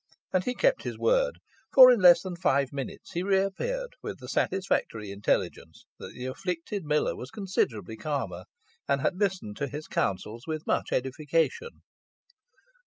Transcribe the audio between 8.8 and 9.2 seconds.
and had